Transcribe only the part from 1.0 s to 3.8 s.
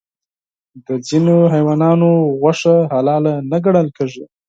ځینې حیواناتو غوښه حلال نه